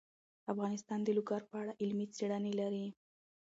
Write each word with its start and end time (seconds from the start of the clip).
افغانستان 0.53 0.99
د 1.03 1.09
لوگر 1.17 1.41
په 1.49 1.55
اړه 1.61 1.77
علمي 1.81 2.05
څېړنې 2.15 2.53
لري. 2.59 2.85